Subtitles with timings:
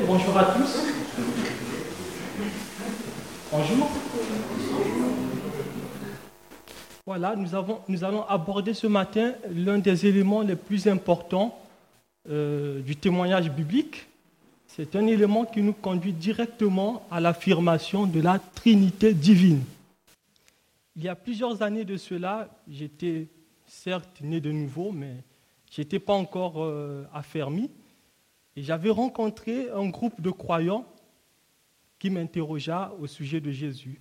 [0.00, 0.78] bonjour à tous.
[3.50, 3.90] Bonjour.
[7.04, 11.58] Voilà, nous, allons aborder ce matin l'un des éléments les plus importants
[12.28, 14.06] euh, du témoignage biblique.
[14.68, 19.62] C'est un élément qui nous conduit directement à l'affirmation de la Trinité divine.
[20.96, 23.26] Il y a plusieurs années de cela, j'étais
[23.66, 25.16] certes né de nouveau, mais
[25.70, 27.68] je n'étais pas encore euh, affermi.
[28.56, 30.86] Et j'avais rencontré un groupe de croyants
[31.98, 34.00] qui m'interrogea au sujet de Jésus.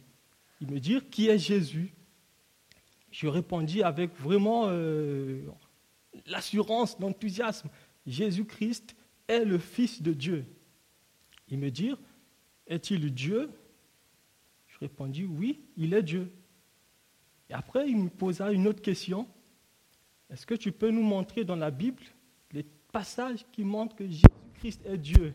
[0.59, 1.93] Ils me dirent Qui est Jésus?
[3.11, 5.41] Je répondis avec vraiment euh,
[6.25, 7.69] l'assurance, l'enthousiasme
[8.05, 8.95] Jésus-Christ
[9.27, 10.45] est le Fils de Dieu.
[11.49, 11.99] Ils me dirent
[12.67, 13.49] Est-il Dieu?
[14.67, 16.31] Je répondis Oui, il est Dieu.
[17.49, 19.27] Et après, il me posa une autre question
[20.29, 22.03] Est-ce que tu peux nous montrer dans la Bible
[22.51, 24.23] les passages qui montrent que Jésus
[24.61, 25.33] Christ est Dieu.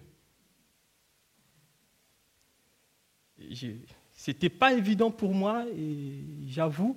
[4.13, 6.97] C'était pas évident pour moi et j'avoue,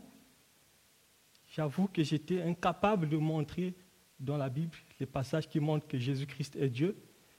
[1.48, 3.74] j'avoue que j'étais incapable de montrer
[4.20, 6.96] dans la Bible les passages qui montrent que Jésus-Christ est Dieu.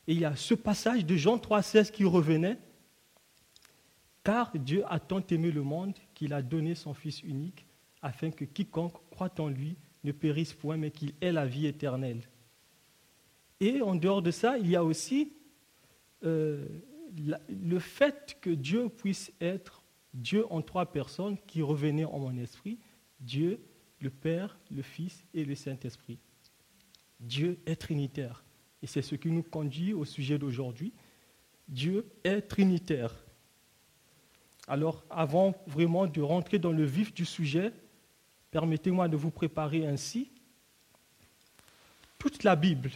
[0.09, 2.59] Et il y a ce passage de Jean 3,16 qui revenait.
[4.25, 7.65] Car Dieu a tant aimé le monde qu'il a donné son Fils unique,
[8.03, 12.23] afin que quiconque croit en lui ne périsse point, mais qu'il ait la vie éternelle.
[13.61, 15.33] Et en dehors de ça, il y a aussi
[16.25, 16.65] euh,
[17.49, 19.83] le fait que Dieu puisse être
[20.15, 22.79] Dieu en trois personnes qui revenaient en mon esprit,
[23.21, 23.61] Dieu,
[24.01, 26.19] le Père, le Fils et le Saint-Esprit.
[27.21, 28.43] Dieu est trinitaire.
[28.83, 30.93] Et c'est ce qui nous conduit au sujet d'aujourd'hui.
[31.69, 33.15] Dieu est trinitaire.
[34.67, 37.73] Alors, avant vraiment de rentrer dans le vif du sujet,
[38.51, 40.31] permettez-moi de vous préparer ainsi.
[42.19, 42.91] Toute la Bible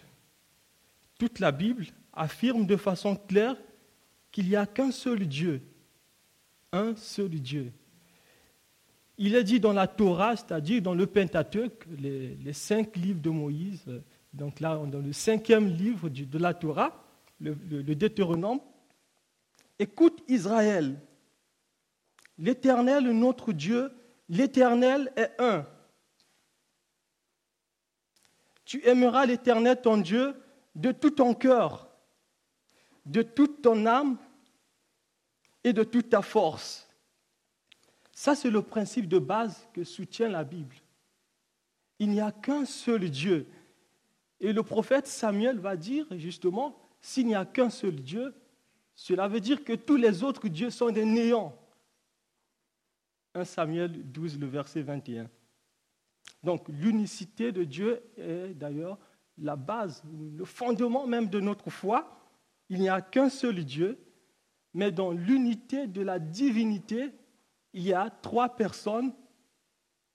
[1.18, 3.56] toute la Bible affirme de façon claire
[4.30, 5.62] qu'il n'y a qu'un seul Dieu,
[6.72, 7.72] un seul Dieu.
[9.16, 13.84] Il est dit dans la Torah, c'est-à-dire dans le Pentateuque, les, cinq livres de Moïse,
[14.32, 17.04] donc là, dans le cinquième livre de la Torah,
[17.40, 18.60] le, le Deutéronome,
[19.78, 21.00] écoute Israël,
[22.38, 23.92] l'Éternel, notre Dieu,
[24.28, 25.64] l'Éternel est un.
[28.64, 30.34] Tu aimeras l'Éternel, ton Dieu,
[30.74, 31.88] de tout ton cœur,
[33.06, 34.18] de toute ton âme
[35.62, 36.88] et de toute ta force.
[38.12, 40.76] Ça, c'est le principe de base que soutient la Bible.
[41.98, 43.46] Il n'y a qu'un seul Dieu.
[44.40, 48.34] Et le prophète Samuel va dire justement, s'il n'y a qu'un seul Dieu,
[48.94, 51.58] cela veut dire que tous les autres dieux sont des néants.
[53.34, 55.28] 1 Samuel 12, le verset 21.
[56.42, 58.98] Donc l'unicité de Dieu est d'ailleurs
[59.38, 60.02] la base,
[60.36, 62.20] le fondement même de notre foi.
[62.68, 63.98] Il n'y a qu'un seul Dieu,
[64.72, 67.10] mais dans l'unité de la divinité,
[67.72, 69.12] il y a trois personnes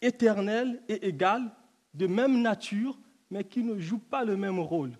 [0.02, 1.52] éternelles et égales,
[1.94, 2.98] de même nature,
[3.30, 4.94] mais qui ne jouent pas le même rôle.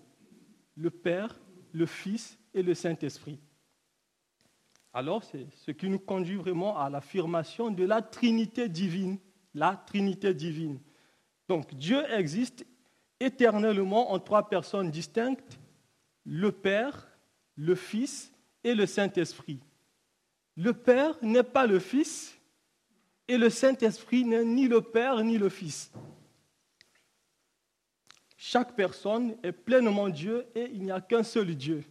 [0.76, 1.40] Le Père,
[1.72, 3.38] le Fils et le Saint-Esprit.
[4.92, 9.18] Alors, c'est ce qui nous conduit vraiment à l'affirmation de la Trinité divine.
[9.54, 10.80] La Trinité divine.
[11.48, 12.66] Donc, Dieu existe
[13.20, 15.58] éternellement en trois personnes distinctes,
[16.24, 17.06] le Père,
[17.56, 18.32] le Fils
[18.64, 19.60] et le Saint-Esprit.
[20.56, 22.36] Le Père n'est pas le Fils
[23.28, 25.92] et le Saint-Esprit n'est ni le Père ni le Fils.
[28.36, 31.84] Chaque personne est pleinement Dieu et il n'y a qu'un seul Dieu.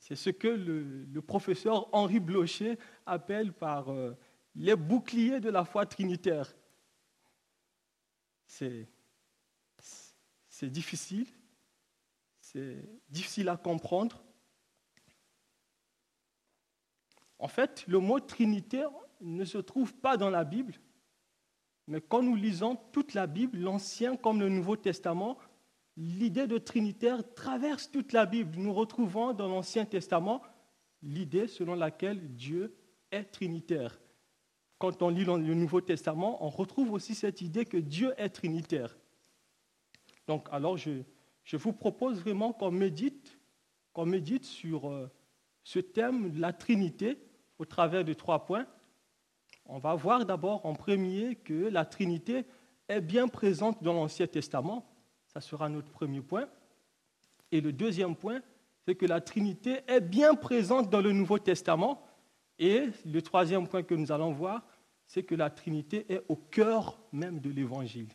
[0.00, 4.16] C'est ce que le, professeur Henri Blocher appelle par euh,
[4.54, 6.54] les boucliers de la foi trinitaire
[8.46, 8.88] c'est,
[10.62, 11.26] difficile,
[12.40, 14.22] c'est difficile à comprendre.
[17.38, 18.86] En fait, le mot Trinité
[19.20, 20.74] ne se trouve pas dans la Bible,
[21.86, 25.38] mais quand nous lisons toute la Bible, l'Ancien comme le Nouveau Testament,
[25.96, 28.58] l'idée de Trinitaire traverse toute la Bible.
[28.58, 30.42] Nous retrouvons dans l'Ancien Testament
[31.02, 32.76] l'idée selon laquelle Dieu
[33.10, 33.98] est Trinitaire
[34.78, 38.96] quand on lit le Nouveau Testament, on retrouve aussi cette idée que Dieu est trinitaire.
[40.26, 41.02] Donc, alors, je,
[41.52, 43.38] vous propose vraiment qu'on médite,
[44.42, 45.10] sur euh,
[45.62, 47.18] ce thème la Trinité
[47.58, 48.66] au travers de trois points.
[49.64, 52.44] On va voir d'abord en premier que la Trinité
[52.88, 54.86] est bien présente dans l'Ancien Testament.
[55.26, 56.46] Ça sera notre premier point.
[57.50, 58.42] Et le deuxième point,
[58.84, 62.05] c'est que la Trinité est bien présente dans le Nouveau Testament.
[62.58, 64.66] Et le troisième point que nous allons voir,
[65.06, 68.08] c'est que la Trinité est au cœur même de l'Évangile.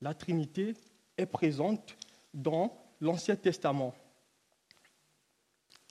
[0.00, 0.74] La Trinité
[1.16, 1.96] est présente
[2.32, 3.94] dans l'Ancien Testament.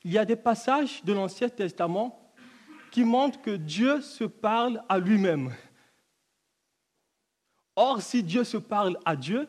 [0.04, 2.34] Il y a des passages de l'Ancien Testament
[2.92, 5.56] qui montrent que Dieu se parle à lui-même.
[7.76, 9.48] Or, si Dieu se parle à Dieu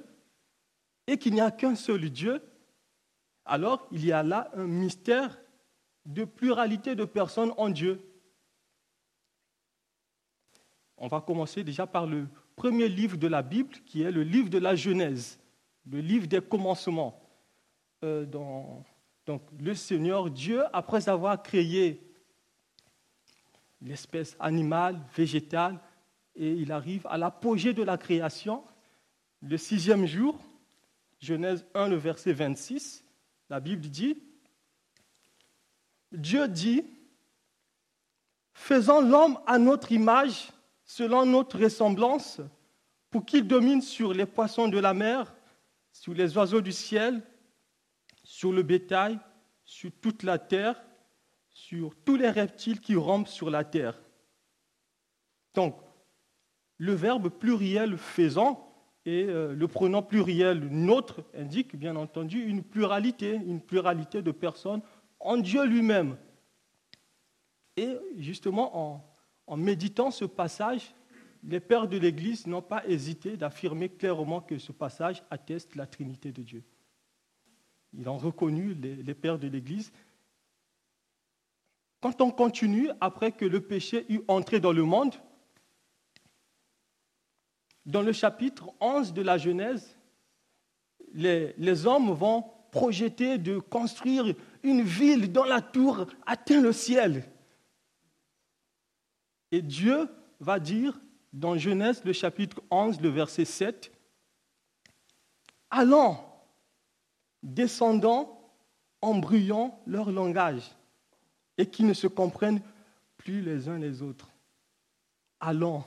[1.06, 2.40] et qu'il n'y a qu'un seul Dieu,
[3.44, 5.38] alors il y a là un mystère
[6.06, 8.00] de pluralité de personnes en Dieu.
[10.96, 14.48] On va commencer déjà par le premier livre de la Bible, qui est le livre
[14.48, 15.38] de la Genèse,
[15.90, 17.20] le livre des commencements.
[18.04, 18.24] Euh,
[19.26, 22.00] donc le Seigneur Dieu, après avoir créé
[23.80, 25.80] l'espèce animale, végétale,
[26.36, 28.64] et il arrive à l'apogée de la création,
[29.40, 30.38] le sixième jour,
[31.20, 33.04] Genèse 1, le verset 26,
[33.50, 34.22] la Bible dit,
[36.14, 36.84] Dieu dit,
[38.52, 40.52] faisons l'homme à notre image,
[40.84, 42.40] selon notre ressemblance,
[43.10, 45.34] pour qu'il domine sur les poissons de la mer,
[45.92, 47.22] sur les oiseaux du ciel,
[48.22, 49.18] sur le bétail,
[49.64, 50.82] sur toute la terre,
[51.50, 54.00] sur tous les reptiles qui rampent sur la terre.
[55.54, 55.76] Donc,
[56.78, 58.72] le verbe pluriel faisant
[59.06, 64.82] et euh, le pronom pluriel notre indique bien entendu une pluralité, une pluralité de personnes
[65.24, 66.16] en Dieu lui-même.
[67.76, 69.04] Et justement,
[69.48, 70.94] en, méditant ce passage,
[71.42, 76.30] les pères de l'Église n'ont pas hésité d'affirmer clairement que ce passage atteste la Trinité
[76.30, 76.62] de Dieu.
[77.94, 79.92] Ils ont reconnu, les, pères de l'Église.
[82.00, 85.14] Quand on continue, après que le péché eut entré dans le monde,
[87.86, 89.98] dans le chapitre 11 de la Genèse,
[91.12, 92.44] les hommes vont
[92.74, 97.30] projeter de construire une ville dont la tour atteint le ciel.
[99.52, 100.08] Et Dieu
[100.40, 100.98] va dire
[101.32, 103.92] dans Genèse, le chapitre 11, le verset 7,
[105.70, 106.18] Allons,
[107.42, 108.36] descendons,
[109.02, 110.74] embrouillons leur langage,
[111.58, 112.62] et qu'ils ne se comprennent
[113.16, 114.28] plus les uns les autres.
[115.40, 115.84] Allons.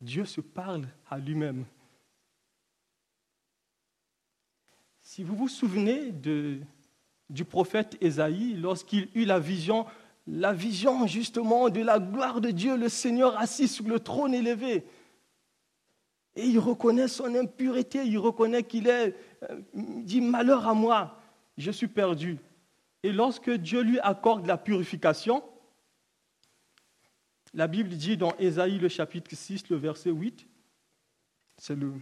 [0.00, 1.64] Dieu se parle à lui-même.
[5.02, 6.60] Si vous vous souvenez de,
[7.28, 9.86] du prophète Ésaïe, lorsqu'il eut la vision,
[10.26, 14.84] la vision justement de la gloire de Dieu, le Seigneur assis sur le trône élevé,
[16.36, 19.14] et il reconnaît son impureté, il reconnaît qu'il est,
[19.50, 21.18] euh, dit malheur à moi,
[21.56, 22.38] je suis perdu.
[23.02, 25.42] Et lorsque Dieu lui accorde la purification,
[27.54, 30.46] la Bible dit dans Ésaïe le chapitre 6, le verset 8,
[31.56, 31.94] c'est le,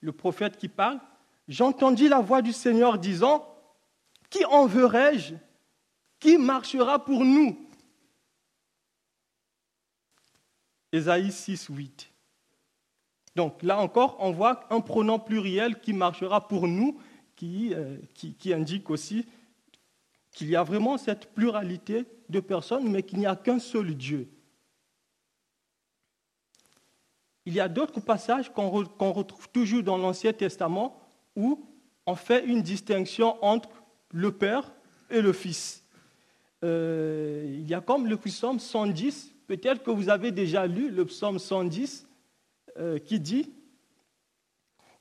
[0.00, 1.00] le prophète qui parle,
[1.48, 3.48] j'entendis la voix du Seigneur disant,
[4.30, 5.34] Qui enverrai-je
[6.20, 7.58] Qui marchera pour nous?
[10.92, 12.10] Ésaïe 6, 8.
[13.34, 17.00] Donc là encore, on voit un pronom pluriel qui marchera pour nous,
[17.42, 19.26] euh, qui, qui indique aussi
[20.32, 24.28] qu'il y a vraiment cette pluralité de personnes, mais qu'il n'y a qu'un seul Dieu.
[27.44, 31.07] Il y a d'autres passages qu'on retrouve toujours dans l'Ancien Testament
[31.38, 31.64] où
[32.04, 33.70] on fait une distinction entre
[34.10, 34.70] le Père
[35.08, 35.84] et le Fils.
[36.64, 41.04] Euh, il y a comme le psaume 110, peut-être que vous avez déjà lu le
[41.06, 42.06] psaume 110,
[42.76, 43.50] euh, qui dit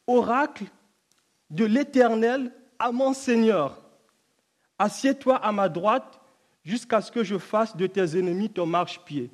[0.05, 0.65] Oracle
[1.49, 3.81] de l'Éternel à mon Seigneur
[4.79, 6.21] Assieds-toi à ma droite
[6.63, 9.31] jusqu'à ce que je fasse de tes ennemis ton marchepied.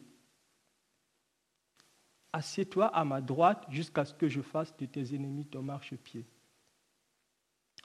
[2.31, 6.25] Assieds-toi à ma droite jusqu'à ce que je fasse de tes ennemis ton marchepied.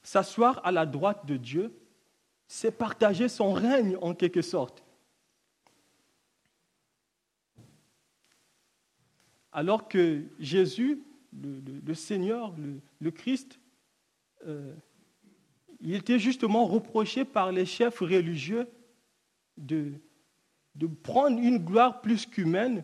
[0.09, 1.71] S'asseoir à la droite de Dieu,
[2.47, 4.83] c'est partager son règne en quelque sorte.
[9.53, 11.03] Alors que Jésus,
[11.35, 12.55] le, Seigneur,
[13.01, 13.61] le, Christ,
[14.47, 14.73] euh,
[15.81, 18.67] il était justement reproché par les chefs religieux
[19.59, 19.93] de,
[20.75, 22.83] de prendre une gloire plus qu'humaine,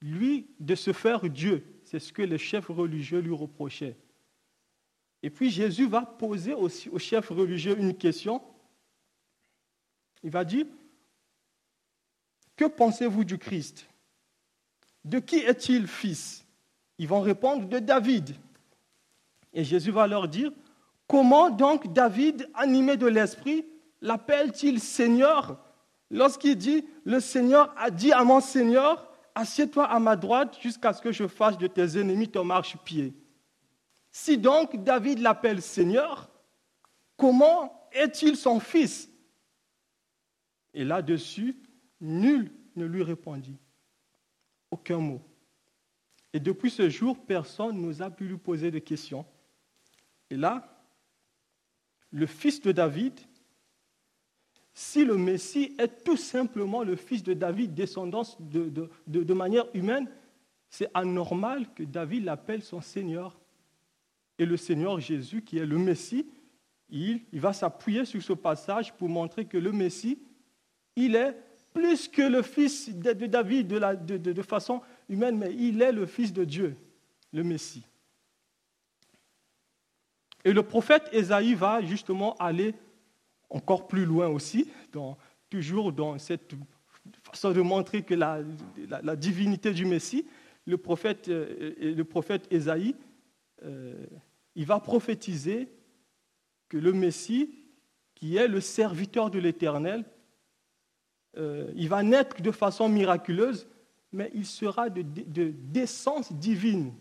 [0.00, 1.66] lui, de se faire Dieu.
[1.84, 3.98] C'est ce que les chefs religieux lui reprochaient.
[5.22, 8.42] Et puis Jésus va poser aussi aux chefs religieux une question.
[10.22, 10.66] Il va dire,
[12.56, 13.86] que pensez-vous du Christ?
[15.04, 16.44] De qui est-il fils?
[16.98, 18.34] Ils vont répondre de David.
[19.52, 20.52] Et Jésus va leur dire,
[21.10, 23.66] Comment donc David, animé de l'Esprit,
[24.00, 25.58] l'appelle-t-il Seigneur?
[26.08, 31.02] Lorsqu'il dit, le Seigneur a dit à mon Seigneur, assieds-toi à ma droite jusqu'à ce
[31.02, 33.12] que je fasse de tes ennemis ton marche-pied.
[34.10, 36.30] Si donc David l'appelle Seigneur,
[37.16, 39.10] comment est-il son fils?
[40.74, 41.56] Et là-dessus,
[42.00, 43.58] nul ne lui répondit.
[44.70, 45.20] Aucun mot.
[46.32, 49.26] Et depuis ce jour, personne n'osa plus lui poser de questions.
[50.30, 50.84] Et là,
[52.10, 53.18] le fils de David,
[54.72, 60.08] si le Messie est tout simplement le fils de David, descendance de, de manière humaine,
[60.68, 63.39] c'est anormal que David l'appelle son Seigneur.
[64.40, 66.26] Et le Seigneur Jésus, qui est le Messie,
[66.88, 70.18] il, va s'appuyer sur ce passage pour montrer que le Messie,
[70.96, 71.36] il est
[71.74, 74.80] plus que le fils de, David de, façon
[75.10, 76.74] humaine, mais il est le fils de Dieu,
[77.34, 77.84] le Messie.
[80.42, 82.74] Et le prophète Ésaïe va justement aller
[83.50, 84.70] encore plus loin aussi,
[85.50, 86.54] toujours dans cette
[87.24, 88.42] façon de montrer que la,
[89.16, 90.26] divinité du Messie.
[90.64, 92.04] Le prophète, euh, le
[93.62, 94.06] euh,
[94.54, 95.68] il va prophétiser
[96.68, 97.54] que le Messie,
[98.14, 100.04] qui est le serviteur de l'Éternel,
[101.36, 103.68] euh, il va naître de façon miraculeuse,
[104.12, 106.92] mais il sera de, de d'essence divine.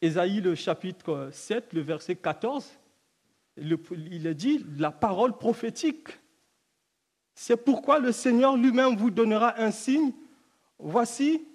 [0.00, 2.70] Ésaïe, le chapitre 7, le verset 14,
[3.58, 6.08] il est dit la parole prophétique.
[7.34, 10.12] C'est pourquoi le Seigneur lui-même vous donnera un signe.
[10.78, 11.46] Voici,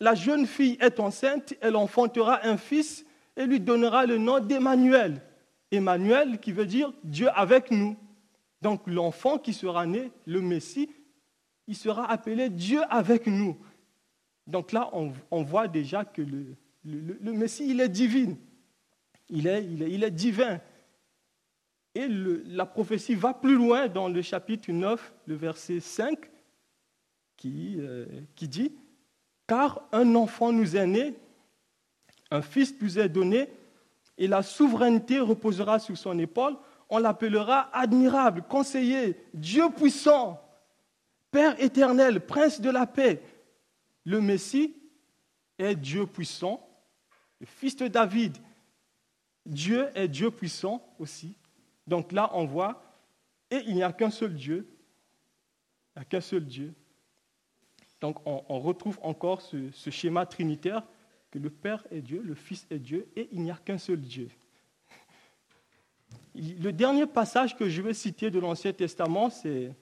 [0.00, 3.04] la jeune fille est enceinte, elle enfantera un fils
[3.38, 5.22] et lui donnera le nom d'Emmanuel.
[5.70, 7.96] Emmanuel qui veut dire Dieu avec nous.
[8.60, 10.90] Donc l'enfant qui sera né, le Messie,
[11.68, 13.56] il sera appelé Dieu avec nous.
[14.46, 18.34] Donc là, on, voit déjà que le, Messie, il est divin.
[19.28, 20.58] Il est, divin.
[21.94, 26.18] Et la prophétie va plus loin dans le chapitre 9, le verset 5,
[27.36, 28.72] qui, euh, qui dit,
[29.46, 31.14] Car un enfant nous est né,
[32.30, 33.48] un fils nous est donné,
[34.16, 36.56] et la souveraineté reposera sur son épaule.
[36.90, 40.42] On l'appellera admirable, conseiller, Dieu puissant,
[41.30, 43.22] Père éternel, Prince de la paix.
[44.04, 44.74] Le Messie
[45.58, 46.66] est Dieu puissant,
[47.40, 48.36] le fils de David.
[49.44, 51.36] Dieu est Dieu puissant aussi.
[51.86, 52.82] Donc là, on voit,
[53.50, 54.68] et il n'y a qu'un seul Dieu.
[55.94, 56.74] Il n'y a qu'un seul Dieu.
[58.00, 60.82] Donc on, retrouve encore ce schéma trinitaire
[61.30, 64.00] que le Père est Dieu, le Fils est Dieu, et il n'y a qu'un seul
[64.00, 64.28] Dieu.
[66.34, 69.74] Le dernier passage que je vais citer de l'Ancien Testament, c'est,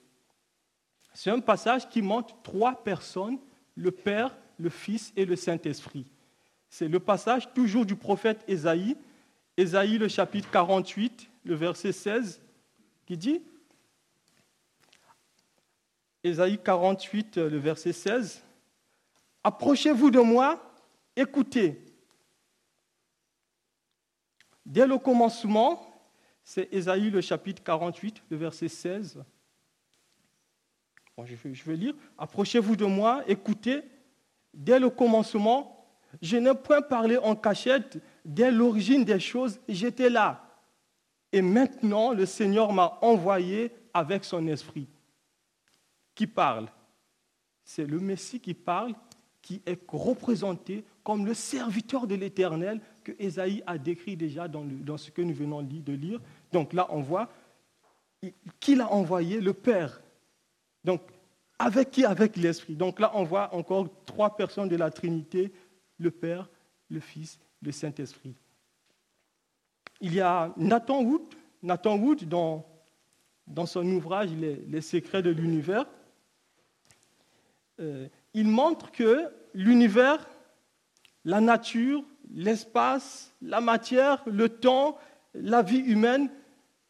[1.25, 3.39] un passage qui montre trois personnes,
[3.75, 6.05] le Père, le Fils et le Saint-Esprit.
[6.69, 8.97] C'est le passage toujours du prophète Ésaïe,
[9.55, 12.41] Ésaïe le chapitre 48, le verset 16,
[13.05, 13.41] qui dit,
[16.23, 18.43] Ésaïe 48, le verset 16,
[19.43, 20.66] Approchez-vous de moi
[21.19, 21.83] Écoutez,
[24.63, 25.81] dès le commencement,
[26.43, 29.23] c'est Ésaïe le chapitre 48, le verset 16.
[31.25, 31.95] je, vais, je vais lire.
[32.19, 33.81] Approchez-vous de moi, écoutez.
[34.53, 35.89] Dès le commencement,
[36.21, 37.97] je n'ai point parlé en cachette.
[38.23, 40.47] Dès l'origine des choses, j'étais là.
[41.31, 44.87] Et maintenant, le Seigneur m'a envoyé avec son esprit.
[46.13, 46.67] Qui parle?
[47.63, 48.93] C'est le Messie qui parle,
[49.41, 55.09] qui est représenté comme le serviteur de l'Éternel que Ésaïe a décrit déjà dans, ce
[55.09, 56.19] que nous venons de lire.
[56.51, 57.29] Donc là, on voit
[58.59, 60.01] qui l'a envoyé Le Père.
[60.83, 60.99] Donc,
[61.57, 62.03] avec qui?
[62.03, 62.75] Avec l'Esprit.
[62.75, 65.53] Donc là, on voit encore trois personnes de la Trinité,
[65.97, 66.49] le Père,
[66.89, 68.35] le Fils, le Saint-Esprit.
[70.01, 71.21] Il y a Nathan Wood,
[71.63, 72.65] Nathan Wood dans,
[73.47, 75.85] dans son ouvrage les, secrets de l'univers.
[77.79, 80.27] Euh, il montre que l'univers
[81.27, 84.97] la nature, l'espace, la matière, le temps,
[85.33, 86.31] la vie humaine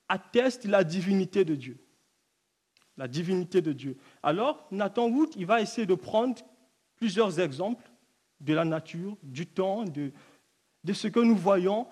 [0.09, 1.79] attestent la divinité de Dieu.
[2.97, 3.97] La divinité de Dieu.
[4.21, 6.39] Alors, Nathan Wood, il va essayer de prendre
[6.97, 7.89] plusieurs exemples
[8.39, 10.11] de la nature, du temps, de,
[10.83, 11.87] de ce que nous voyons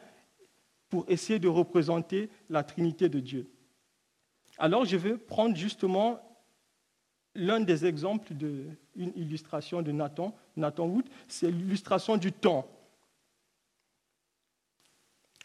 [0.90, 3.50] pour essayer de représenter la Trinité de Dieu.
[4.60, 6.22] Alors, je vais prendre justement
[7.34, 8.78] l'un des exemples d'une
[9.16, 12.68] illustration de Nathan, Nathan Wood, c'est l'illustration du temps.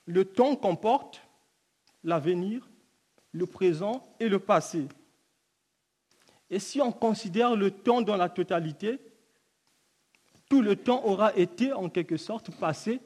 [0.07, 1.23] Le temps comporte
[2.05, 2.69] l'avenir,
[3.33, 4.89] le présent et le passé.
[6.49, 8.99] Et si on considère le temps dans la totalité,
[10.49, 13.01] tout le temps aura été en quelque sorte passé,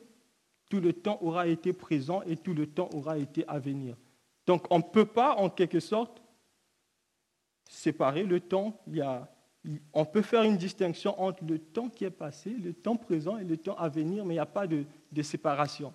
[0.70, 3.96] tout le temps aura été présent et tout le temps aura été à venir.
[4.46, 6.22] Donc on ne peut pas en quelque sorte
[7.68, 8.80] séparer le temps.
[8.86, 9.28] Il y a,
[9.92, 13.44] on peut faire une distinction entre le temps qui est passé, le temps présent et
[13.44, 14.84] le temps à venir, mais il n'y a pas de,
[15.22, 15.92] séparation.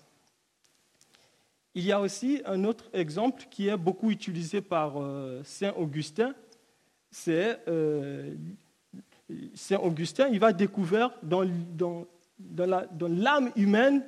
[1.76, 6.34] Il y a aussi un autre exemple qui est beaucoup utilisé par euh, Saint Augustin.
[7.12, 8.36] C'est euh,
[9.54, 11.44] Saint Augustin, il va découvrir dans,
[13.00, 14.04] l'âme humaine,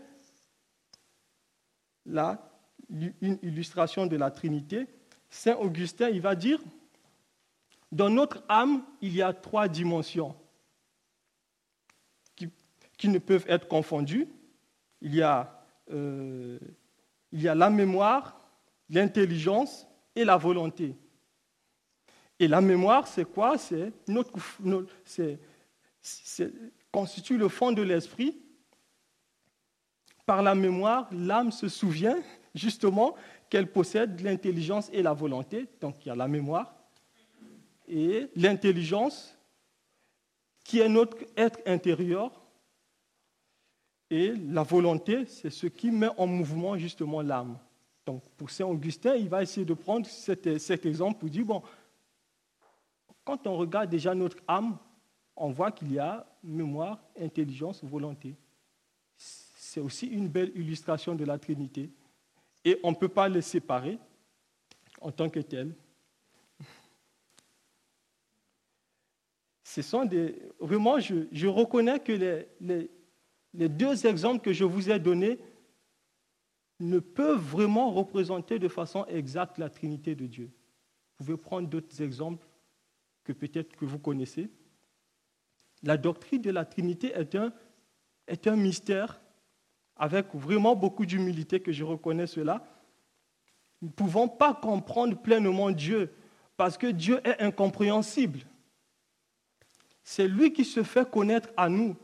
[2.08, 2.50] là,
[2.90, 4.88] une illustration de la Trinité,
[5.30, 6.60] Saint Augustin, il va dire,
[7.92, 10.36] dans notre âme, il y a trois dimensions
[12.98, 14.28] qui, ne peuvent être confondues.
[15.02, 16.60] Il y a, euh,
[17.32, 18.40] il y a la mémoire,
[18.90, 20.96] l'intelligence et la volonté.
[22.40, 23.58] Et la mémoire, c'est quoi?
[23.58, 23.92] C'est,
[26.92, 28.40] constitue le fond de l'esprit.
[30.26, 32.18] Par la mémoire, l'âme se souvient
[32.54, 33.16] justement
[33.50, 35.68] qu'elle possède l'intelligence et la volonté.
[35.82, 36.81] Donc il y a la mémoire
[37.92, 39.38] et l'intelligence
[40.64, 42.32] qui est notre être intérieur.
[44.10, 47.58] Et la volonté, c'est ce qui met en mouvement justement l'âme.
[48.06, 50.48] Donc pour Saint Augustin, il va essayer de prendre cet,
[50.86, 51.62] exemple pour dire, bon,
[53.24, 54.78] quand on regarde déjà notre âme,
[55.36, 58.36] on voit qu'il y a mémoire, intelligence, volonté.
[59.18, 61.90] C'est aussi une belle illustration de la Trinité.
[62.64, 63.98] Et on ne peut pas les séparer
[65.00, 65.74] en tant que tels.
[69.72, 72.12] Ce sont des, vraiment, je, reconnais que
[72.60, 72.90] les,
[73.70, 75.40] deux exemples que je vous ai donnés
[76.82, 80.52] ne peuvent vraiment représenter de façon exacte la Trinité de Dieu.
[81.18, 82.46] Vous pouvez prendre d'autres exemples
[83.24, 84.50] que peut-être que vous connaissez.
[85.84, 87.14] La doctrine de la Trinité
[88.28, 89.22] est un mystère
[89.96, 92.62] avec vraiment beaucoup d'humilité que je reconnais cela.
[93.82, 96.12] Nous ne pouvons pas comprendre pleinement Dieu
[96.58, 98.42] parce que Dieu est incompréhensible.
[100.04, 101.96] C'est lui qui se fait connaître à nous.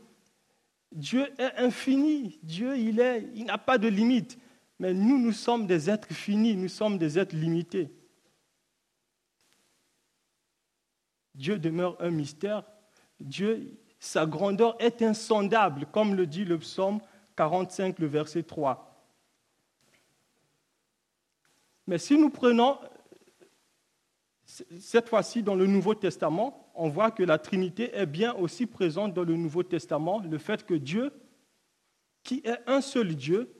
[0.92, 2.38] Dieu est infini.
[2.42, 4.38] Dieu, il est, il n'a pas de limite.
[4.78, 7.90] Mais nous, nous sommes des êtres finis, nous sommes des êtres limités.
[11.34, 12.64] Dieu demeure un mystère
[13.20, 17.00] Dieu, sa grandeur est insondable, comme le dit le psaume
[17.36, 18.84] 45, le verset 3.
[21.86, 22.78] Mais si nous prenons
[24.48, 29.12] cette fois-ci dans le Nouveau Testament, on voit que la Trinité est bien aussi présente
[29.12, 31.12] dans le Nouveau Testament, le fait que Dieu,
[32.22, 33.52] qui est un seul Dieu,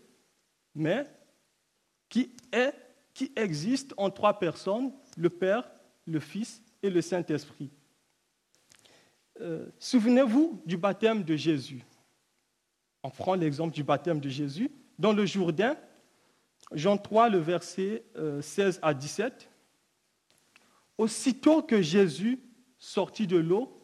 [0.74, 1.05] mais
[2.09, 2.72] qui est,
[3.12, 5.68] qui existe en trois personnes, le Père,
[6.07, 7.70] le Fils et le Saint-Esprit.
[9.40, 11.85] Euh, souvenez-vous du baptême de Jésus.
[13.03, 14.70] On prend l'exemple du baptême de Jésus.
[14.98, 15.77] Dans le Jourdain,
[16.72, 18.05] Jean 3, le verset
[18.40, 19.48] 16 euh, à 17.
[20.98, 22.40] Aussitôt que Jésus
[22.76, 23.74] sortit de l'eau,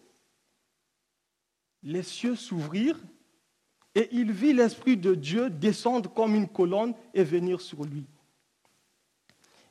[1.84, 3.00] les cieux s'ouvrirent
[3.94, 8.04] et il vit l'Esprit de Dieu descendre comme une colonne et venir sur lui.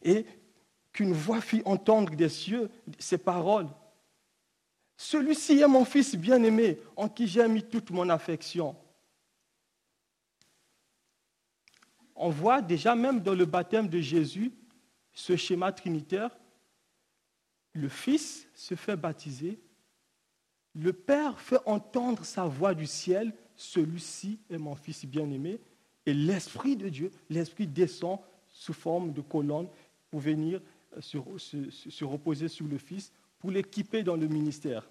[0.01, 0.25] Et
[0.93, 3.67] qu'une voix fit entendre des cieux ces paroles.
[4.95, 8.75] Celui-ci est mon fils bien-aimé, en qui j'ai mis toute mon affection.
[12.15, 14.53] On voit déjà même dans le baptême de Jésus
[15.11, 16.29] ce schéma trinitaire.
[17.73, 19.59] Le Fils se fait baptiser,
[20.75, 25.59] le Père fait entendre sa voix du ciel, celui-ci est mon Fils bien-aimé,
[26.05, 29.67] et l'Esprit de Dieu, l'Esprit descend sous forme de colonne
[30.09, 30.61] pour venir
[30.99, 34.87] se reposer sur le Fils pour l'équiper dans le ministère.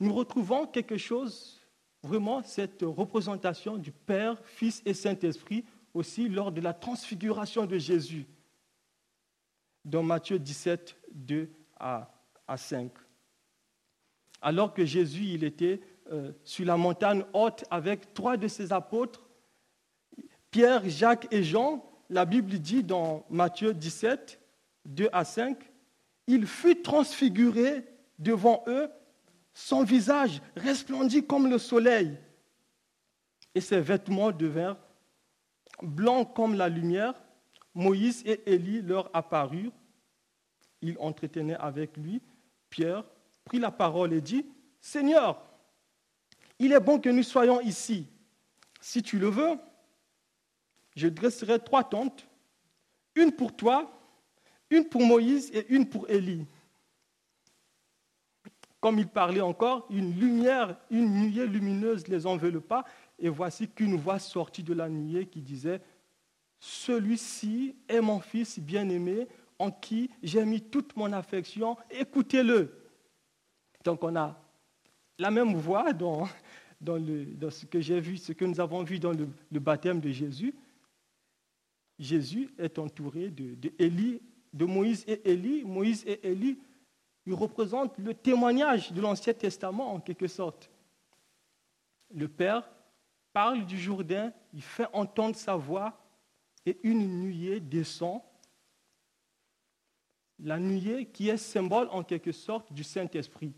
[0.00, 1.60] Nous retrouvons quelque chose,
[2.02, 8.26] vraiment cette représentation du Père, Fils et Saint-Esprit aussi lors de la transfiguration de Jésus
[9.84, 12.08] dans Matthieu 17, 2 à,
[12.56, 12.90] 5.
[14.40, 19.28] Alors que Jésus il était euh, sur la montagne haute avec trois de ses apôtres,
[20.50, 24.40] Pierre, Jacques et Jean, la Bible dit dans Matthieu 17,
[24.86, 25.58] 2 à 5,
[26.26, 27.84] il fut transfiguré
[28.18, 28.88] devant eux,
[29.52, 32.16] son visage resplendit comme le soleil,
[33.54, 34.78] et ses vêtements devinrent
[35.82, 37.14] blancs comme la lumière.
[37.74, 39.72] Moïse et Élie leur apparurent.
[40.82, 42.20] Ils entretenaient avec lui.
[42.70, 43.04] Pierre
[43.44, 44.46] prit la parole et dit,
[44.80, 45.42] Seigneur,
[46.58, 48.06] il est bon que nous soyons ici.
[48.80, 49.58] Si tu le veux,
[50.96, 52.26] je dresserai trois tentes,
[53.14, 53.90] une pour toi,
[54.70, 56.46] une pour Moïse et une pour Élie.
[58.80, 62.84] Comme il parlait encore, une lumière, une nuée lumineuse les enveloppa,
[63.18, 65.80] et voici qu'une voix sortit de la nuée qui disait
[66.58, 69.26] Celui-ci est mon fils bien-aimé,
[69.58, 72.72] en qui j'ai mis toute mon affection, écoutez-le.
[73.84, 74.40] Donc on a
[75.18, 76.28] la même voix dans,
[76.80, 77.00] dans,
[77.50, 80.54] ce que j'ai vu, ce que nous avons vu dans le baptême de Jésus,
[81.98, 84.20] Jésus est entouré de, de,
[84.52, 85.64] de Moïse et Élie.
[85.64, 86.58] Moïse et Élie
[87.28, 90.70] il représente le témoignage de l'Ancien Testament en quelque sorte.
[92.14, 92.66] Le Père
[93.38, 95.96] parle du Jourdain, il fait entendre sa voix
[96.66, 98.20] et une nuée descend.
[100.40, 103.54] La nuée qui est symbole en quelque sorte du Saint-Esprit.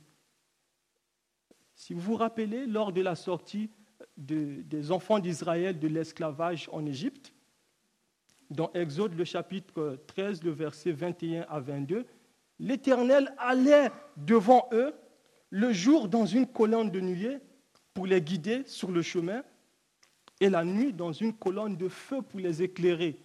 [1.75, 3.71] Si vous vous rappelez, lors de la sortie
[4.19, 7.33] des enfants d'Israël de l'esclavage en Égypte,
[8.51, 12.05] dans Exode le chapitre 13, le verset 21 à 22,
[12.59, 14.93] l'Éternel allait devant eux
[15.49, 17.39] le jour dans une colonne de nuée
[17.95, 19.43] pour les guider sur le chemin
[20.41, 23.23] et la nuit dans une colonne de feu pour les éclairer.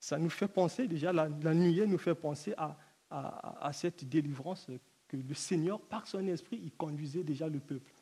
[0.00, 4.66] Ça nous fait penser, déjà, la, nuée nous fait penser à, cette délivrance
[5.08, 7.92] que le Seigneur, par son esprit, il conduisait déjà le peuple.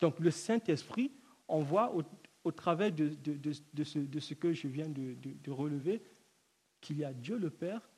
[0.00, 1.12] Donc le Saint-Esprit,
[1.46, 1.94] on voit
[2.44, 3.52] au, travers de, de,
[3.84, 6.02] ce, de, ce, que je viens de, relever
[6.80, 7.88] qu'il y a Dieu le Père,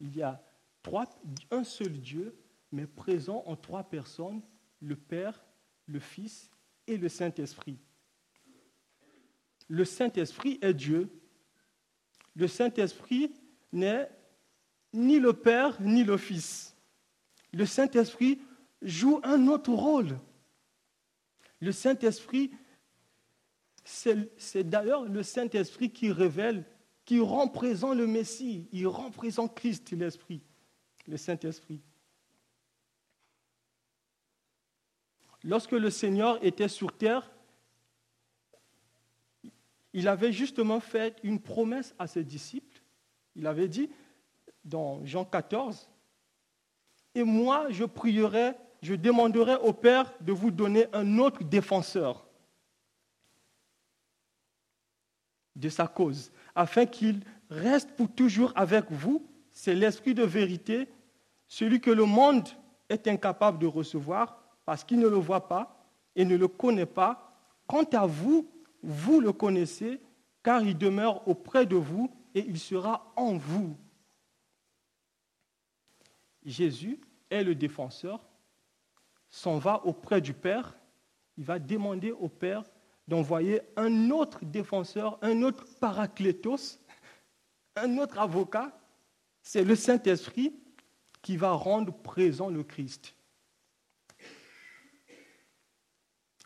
[0.00, 0.42] il y a
[0.82, 1.06] trois,
[1.50, 2.34] un seul Dieu,
[2.72, 4.42] mais présent en trois personnes,
[4.80, 5.44] le Père,
[5.86, 6.50] le Fils
[6.96, 7.78] le Saint-Esprit.
[9.68, 11.08] Le Saint-Esprit est Dieu.
[12.34, 13.32] Le Saint-Esprit
[13.72, 14.10] n'est
[14.92, 16.74] ni le Père ni le Fils.
[17.52, 18.40] Le Saint-Esprit
[18.82, 20.18] joue un autre rôle.
[21.60, 22.52] Le Saint-Esprit,
[23.84, 26.64] c'est d'ailleurs le Saint-Esprit qui révèle,
[27.04, 30.42] qui rend présent le Messie, il rend présent Christ, l'Esprit,
[31.06, 31.80] le Saint-Esprit.
[35.48, 37.30] Lorsque le Seigneur était sur terre,
[39.94, 42.82] il avait justement fait une promesse à ses disciples.
[43.34, 43.88] Il avait dit
[44.62, 45.88] dans Jean 14,
[47.14, 52.26] Et moi, je prierai, je demanderai au Père de vous donner un autre défenseur
[55.56, 59.26] de sa cause, afin qu'il reste pour toujours avec vous.
[59.50, 60.88] C'est l'Esprit de vérité,
[61.48, 62.46] celui que le monde
[62.90, 64.37] est incapable de recevoir
[64.68, 65.82] parce qu'il ne le voit pas
[66.14, 67.40] et ne le connaît pas.
[67.66, 68.46] Quant à vous,
[68.82, 69.98] vous le connaissez,
[70.42, 73.74] car il demeure auprès de vous et il sera en vous.
[76.44, 77.00] Jésus
[77.30, 78.20] est le défenseur,
[79.30, 80.76] s'en va auprès du Père,
[81.38, 82.64] il va demander au Père
[83.06, 86.78] d'envoyer un autre défenseur, un autre paraclétos,
[87.74, 88.78] un autre avocat,
[89.40, 90.52] c'est le Saint-Esprit
[91.22, 93.14] qui va rendre présent le Christ.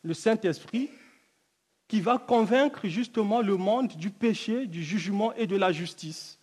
[0.03, 0.91] Le Saint-Esprit,
[1.89, 6.41] qui va convaincre justement le monde du péché, du jugement et de la justice.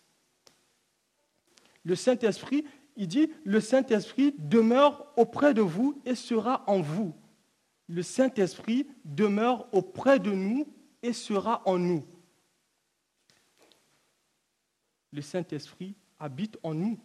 [1.82, 2.64] Le Saint-Esprit,
[2.96, 7.14] il dit, le Saint-Esprit demeure auprès de vous et sera en vous.
[7.88, 10.66] Le Saint-Esprit demeure auprès de nous
[11.02, 12.04] et sera en nous.
[15.12, 16.98] Le Saint-Esprit habite en nous.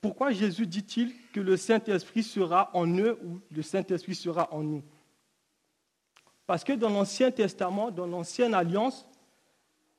[0.00, 4.82] Pourquoi Jésus dit-il que le Saint-Esprit sera en eux ou le Saint-Esprit sera en nous?
[6.46, 9.06] Parce que dans l'Ancien Testament, dans l'Ancienne Alliance,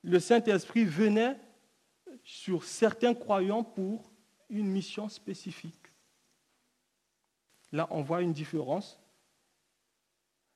[0.04, 1.38] le Saint-Esprit venait
[2.24, 4.12] sur certains croyants pour
[4.50, 5.92] une mission spécifique.
[7.72, 9.00] Là, on voit une différence.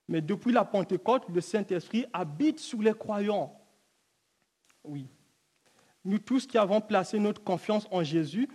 [0.08, 3.58] Mais depuis la Pentecôte, le Saint-Esprit habite sous les croyants.
[4.84, 5.08] Oui.
[6.03, 8.49] Nous tous qui avons placé notre confiance en Jésus,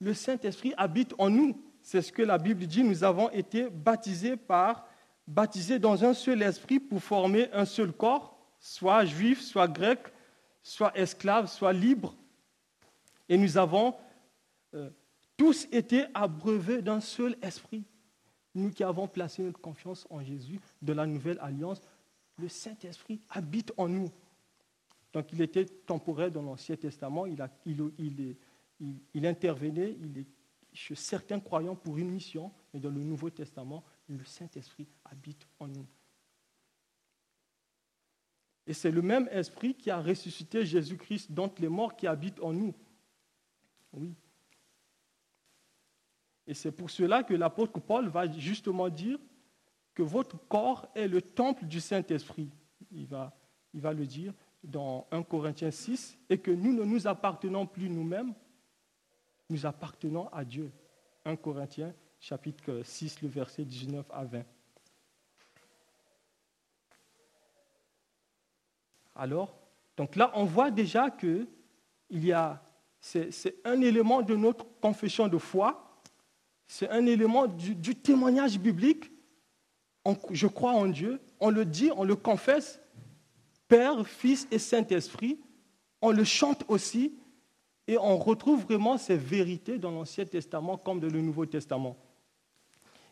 [0.00, 1.56] le Saint-Esprit habite en nous.
[1.82, 2.82] C'est ce que la Bible dit.
[2.82, 4.86] Nous avons été baptisés par,
[5.26, 10.00] baptisés dans un seul esprit pour former un seul corps, soit juif, soit grec,
[10.62, 12.14] soit esclave, soit libre.
[13.28, 13.94] Et nous avons
[14.74, 14.90] euh,
[15.36, 17.84] tous été abreuvés d'un seul esprit.
[18.54, 21.80] Nous qui avons placé notre confiance en Jésus de la nouvelle alliance,
[22.36, 24.10] le Saint-Esprit habite en nous.
[25.12, 28.36] Donc il était temporaire dans l'Ancien Testament, il, a, il, il est
[28.80, 29.96] il, intervenait,
[30.72, 35.68] chez certains croyants pour une mission, mais dans le Nouveau Testament, le Saint-Esprit habite en
[35.68, 35.86] nous.
[38.66, 42.52] Et c'est le même esprit qui a ressuscité Jésus-Christ d'entre les morts qui habite en
[42.52, 42.74] nous.
[43.92, 44.14] Oui.
[46.46, 49.18] Et c'est pour cela que l'apôtre Paul va justement dire
[49.94, 52.50] que votre corps est le temple du Saint-Esprit.
[52.92, 53.36] Il va,
[53.74, 57.88] il va le dire dans 1 Corinthiens 6, et que nous ne nous appartenons plus
[57.88, 58.34] nous-mêmes,
[59.50, 60.70] nous appartenons à Dieu.
[61.24, 64.42] 1 Corinthiens chapitre 6, le verset 19 à 20.
[69.16, 69.58] Alors,
[69.96, 71.46] donc là, on voit déjà que
[72.08, 72.62] il y a,
[73.00, 76.02] c'est un élément de notre confession de foi,
[76.66, 79.10] c'est un élément du, du, témoignage biblique.
[80.30, 82.80] je crois en Dieu, on le dit, on le confesse,
[83.68, 85.38] Père, Fils et Saint-Esprit,
[86.02, 87.19] on le chante aussi,
[87.86, 91.96] Et on retrouve vraiment ces vérités dans l'Ancien Testament comme dans le Nouveau Testament.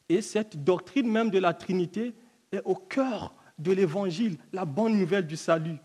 [0.09, 2.15] Et cette doctrine même de la Trinité
[2.53, 5.77] est au cœur de l'Évangile, la bonne nouvelle du salut.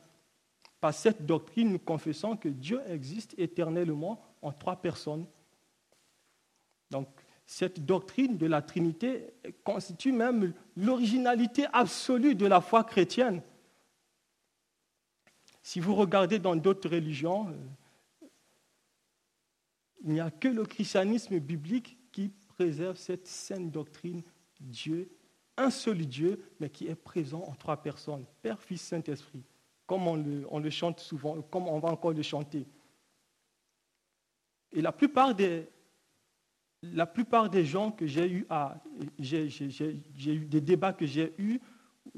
[0.79, 5.25] Par cette doctrine, nous confessons que Dieu existe éternellement en trois personnes.
[6.91, 7.07] Donc,
[7.45, 13.41] cette doctrine de la Trinité constitue même l'originalité absolue de la foi chrétienne.
[15.61, 17.53] Si vous regardez dans d'autres religions, euh,
[20.03, 24.21] il n'y a que le christianisme biblique qui préserve cette saine doctrine
[24.59, 25.09] Dieu,
[25.57, 29.43] un seul Dieu, mais qui est présent en trois personnes, Père, Fils, Saint-Esprit,
[29.85, 30.15] comme on
[30.59, 32.65] le, chante souvent, comme on va encore le chanter.
[34.71, 35.69] Et la plupart des,
[36.81, 38.81] la plupart des gens que j'ai eu à,
[39.19, 39.47] j'ai,
[40.25, 41.59] eu des débats que j'ai eus,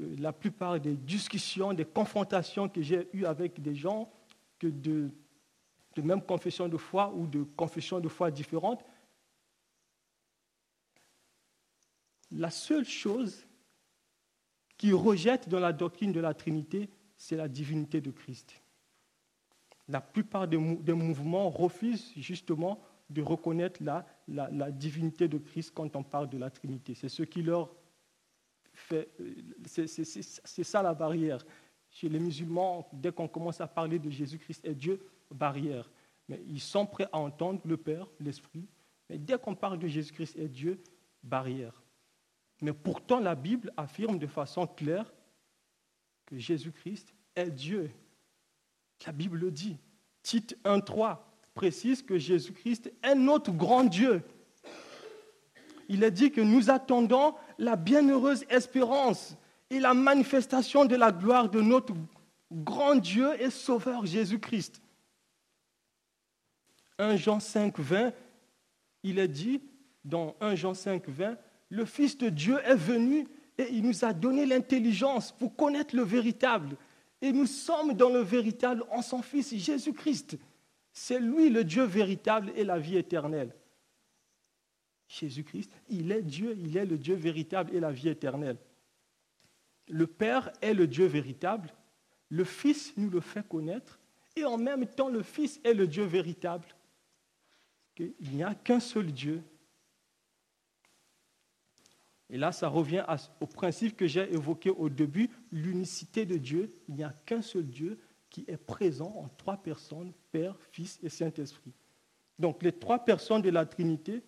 [0.00, 4.10] euh, la plupart des discussions, des confrontations que j'ai eues avec des gens
[4.58, 5.10] que de,
[5.96, 8.84] de même confession de foi ou de confession de foi différentes,
[12.30, 13.46] la seule chose
[14.76, 18.60] qui rejette dans la doctrine de la Trinité, c'est la divinité de Christ.
[19.88, 26.02] La plupart des, mouvements refusent justement de reconnaître la, la, divinité de Christ quand on
[26.02, 26.94] parle de la Trinité.
[26.94, 27.74] C'est ce qui leur
[28.74, 29.08] fait.
[29.64, 31.38] C'est ça la barrière.
[31.88, 35.90] Chez les musulmans, dès qu'on commence à parler de Jésus-Christ et Dieu, barrière.
[36.28, 38.66] Mais ils sont prêts à entendre le Père, l'Esprit.
[39.08, 40.82] Mais dès qu'on parle de Jésus-Christ et Dieu,
[41.22, 41.82] barrière.
[42.62, 45.12] Mais pourtant, la Bible affirme de façon claire
[46.26, 47.90] que Jésus-Christ est Dieu.
[49.06, 49.76] La Bible le dit.
[50.22, 51.18] Tite 1.3
[51.54, 54.22] précise que Jésus-Christ est notre grand Dieu.
[55.88, 59.36] Il est dit que nous attendons la bienheureuse espérance
[59.70, 61.94] et la manifestation de la gloire de notre
[62.52, 64.80] grand Dieu et Sauveur Jésus-Christ.
[66.98, 68.12] 1 Jean 5, 20,
[69.02, 69.60] il est dit
[70.04, 71.36] dans 1 Jean 5, 20,
[71.68, 73.26] le Fils de Dieu est venu
[73.58, 76.76] et il nous a donné l'intelligence pour connaître le véritable.
[77.20, 80.38] Et nous sommes dans le véritable en son Fils Jésus-Christ.
[80.92, 83.54] C'est lui le Dieu véritable et la vie éternelle.
[85.08, 88.58] Jésus-Christ, il est Dieu, il est le Dieu véritable et la vie éternelle.
[89.88, 91.72] Le Père est le Dieu véritable,
[92.28, 94.00] le Fils nous le fait connaître,
[94.34, 96.66] et en même temps le Fils est le Dieu véritable.
[97.98, 99.42] Il n'y a qu'un seul Dieu,
[102.28, 103.04] et là, ça revient
[103.40, 106.74] au principe que j'ai évoqué au début, l'unicité de Dieu.
[106.88, 111.08] Il n'y a qu'un seul Dieu qui est présent en trois personnes, Père, Fils et
[111.08, 111.72] Saint-Esprit.
[112.38, 114.22] Donc les trois personnes de la Trinité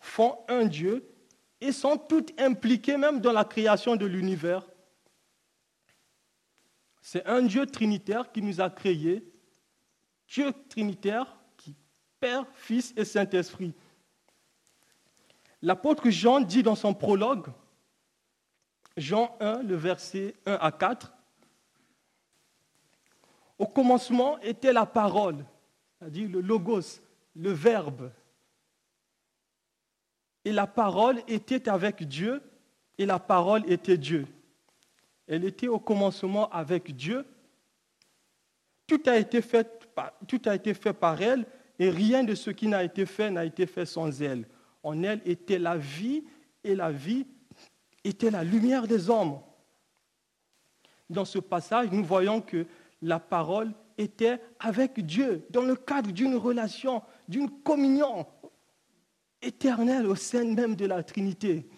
[0.00, 1.04] font un Dieu
[1.60, 4.66] et sont toutes impliquées même dans la création de l'univers.
[7.02, 9.24] C'est un Dieu trinitaire qui nous a créés,
[10.28, 11.36] Dieu trinitaire
[12.22, 13.74] Père, Fils et Saint-Esprit.
[15.60, 17.48] L'apôtre Jean dit dans son prologue,
[18.96, 21.12] Jean 1, le verset 1 à 4,
[23.58, 25.44] Au commencement était la parole,
[25.98, 27.00] c'est-à-dire le logos,
[27.34, 28.12] le verbe.
[30.44, 32.40] Et la parole était avec Dieu,
[32.98, 34.28] et la parole était Dieu.
[35.26, 37.26] Elle était au commencement avec Dieu.
[38.86, 39.88] Tout a été fait,
[40.28, 41.46] tout a été fait par elle,
[41.78, 44.46] et rien de ce qui n'a été fait n'a été fait sans elle.
[44.82, 46.24] En elle était la vie
[46.64, 47.26] et la vie
[48.04, 49.40] était la lumière des hommes.
[51.08, 52.66] Dans ce passage, nous voyons que
[53.00, 58.26] la parole était avec Dieu dans le cadre d'une relation, d'une communion
[59.40, 61.68] éternelle au sein même de la Trinité.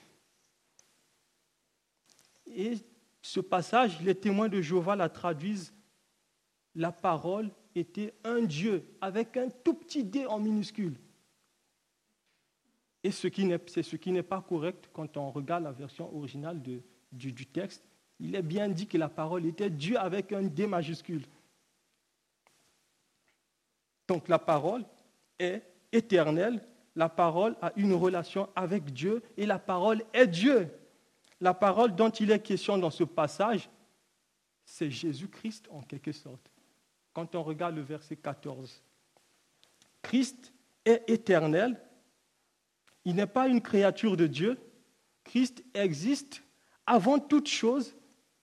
[2.47, 2.75] Et
[3.23, 5.73] ce passage, les témoins de Jéhovah la traduisent,
[6.75, 10.97] la parole était un Dieu avec un tout petit dé en minuscule.
[13.03, 13.29] Et ce
[13.67, 16.83] c'est ce qui n'est pas correct quand on regarde la version originale du,
[17.13, 17.85] du texte.
[18.19, 21.27] Il est bien dit que la parole était Dieu avec un D majuscule.
[24.09, 24.85] Donc la parole
[25.39, 26.63] est éternelle,
[26.97, 30.71] la parole a une relation avec Dieu et la parole est Dieu.
[31.41, 33.69] La parole dont il est question dans ce passage,
[34.65, 36.54] c'est Jésus-Christ en quelque sorte.
[37.15, 38.83] Quand on regarde le verset 14,
[40.03, 40.53] Christ
[40.85, 41.81] est éternel,
[43.05, 44.59] il n'est pas une créature de Dieu.
[45.23, 46.43] Christ existe
[46.87, 47.95] avant toute chose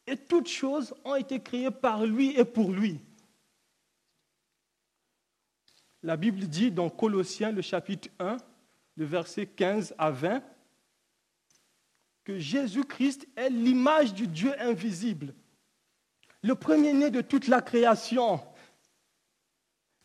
[0.08, 3.00] et toutes choses ont été créées par lui et pour lui.
[6.04, 8.38] La Bible dit dans Colossiens, le chapitre 1,
[8.96, 10.44] le verset 15 à 20,
[12.24, 15.34] que Jésus-Christ est l'image du Dieu invisible,
[16.42, 18.40] le premier-né de toute la création.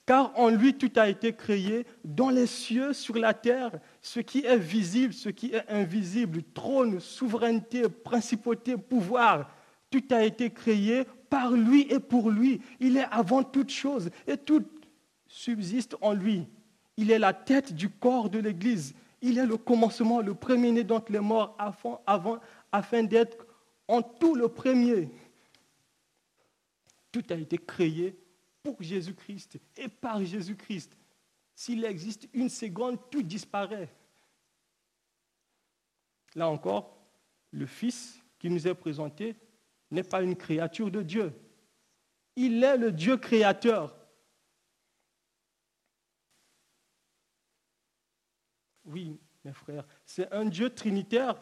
[0.06, 4.46] Car en lui tout a été créé, dans les cieux, sur la terre, ce qui
[4.46, 9.50] est visible, ce qui est invisible, trône, souveraineté, principauté, pouvoir.
[9.90, 12.60] Tout a été créé par lui et pour lui.
[12.78, 14.64] Il est avant toute chose et tout
[15.26, 16.46] subsiste en lui.
[16.96, 18.94] Il est la tête du corps de l'Église.
[19.22, 21.56] Il est le commencement, le premier-né d'entre les morts,
[22.06, 22.40] avant,
[22.70, 23.44] afin d'être
[23.88, 25.10] en tout le premier.
[27.10, 28.16] Tout a été créé
[28.66, 30.96] pour Jésus-Christ et par Jésus-Christ.
[31.54, 33.88] S'il existe une seconde, tout disparaît.
[36.34, 36.98] Là encore,
[37.52, 39.36] le Fils qui nous est présenté
[39.92, 41.32] n'est pas une créature de Dieu.
[42.34, 43.96] Il est le Dieu créateur.
[48.84, 51.40] Oui, mes frères, c'est un Dieu trinitaire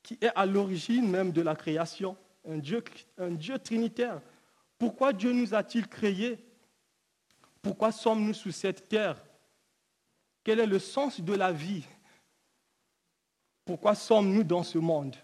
[0.00, 2.16] qui est à l'origine même de la création.
[2.44, 2.84] Un Dieu,
[3.18, 4.22] un Dieu trinitaire.
[4.78, 6.51] Pourquoi Dieu nous a-t-il créés?
[7.62, 9.24] Pourquoi sommes-nous sous cette terre?
[10.42, 11.86] Quel est le sens de la vie?
[13.64, 15.16] Pourquoi sommes-nous dans ce monde?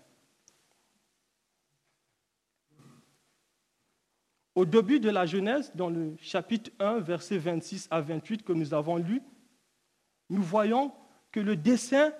[4.55, 8.75] Au début de la Genèse, dans le chapitre 1, versets 26 à 28 que nous
[8.75, 9.23] avons lu,
[10.31, 10.93] nous voyons
[11.33, 12.13] que le dessein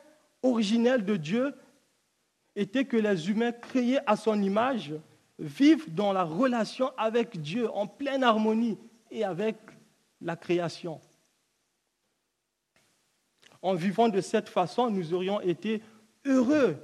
[0.43, 1.55] originel de Dieu
[2.55, 4.95] était que les humains créés à son image
[5.39, 8.79] vivent dans la relation avec Dieu en pleine harmonie
[9.11, 9.57] et avec
[10.21, 11.01] la création.
[13.63, 15.83] En vivant de cette façon, nous aurions été
[16.25, 16.77] heureux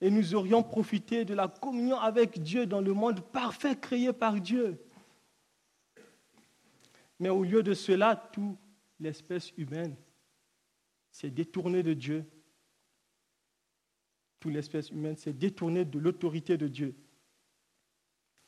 [0.00, 4.40] et nous aurions profité de la communion avec Dieu dans le monde parfait créé par
[4.40, 4.78] Dieu.
[7.18, 8.58] Mais au lieu de cela, toute
[9.00, 9.96] l'espèce humaine
[11.10, 12.24] s'est détournée de Dieu.
[14.38, 16.94] Toute l'espèce humaine s'est détournée de l'autorité de Dieu.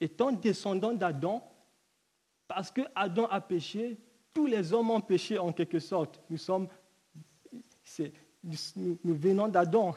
[0.01, 1.51] Étant descendant d'Adam,
[2.47, 3.99] parce que Adam a péché,
[4.39, 6.23] tous les hommes ont péché en quelque sorte.
[6.31, 6.69] Nous sommes,
[8.45, 9.97] nous, venons d'Adam.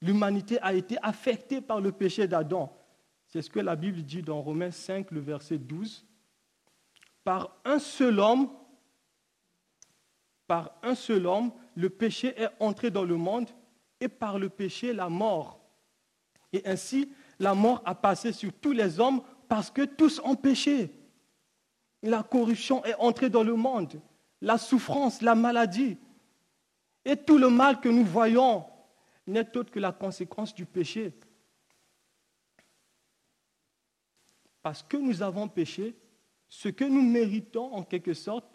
[0.00, 2.74] L'humanité a été affectée par le péché d'Adam.
[3.26, 6.06] C'est ce que la Bible dit dans Romains 5, le verset 12.
[7.22, 8.48] Par un seul homme,
[10.46, 13.50] par un seul homme, le péché est entré dans le monde
[14.00, 15.60] et par le péché, la mort.
[16.54, 19.20] Et ainsi, la mort a passé sur tous les hommes
[19.50, 20.99] parce que tous ont péché.
[22.02, 24.00] La corruption est entrée dans le monde,
[24.40, 25.98] la souffrance, la maladie.
[27.04, 28.64] Et tout le mal que nous voyons
[29.26, 31.12] n'est autre que la conséquence du péché.
[34.62, 35.94] Parce que nous avons péché,
[36.48, 38.46] ce que nous méritons en quelque sorte,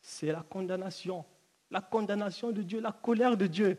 [0.00, 1.24] c'est la condamnation.
[1.70, 3.78] La condamnation de Dieu, la colère de Dieu.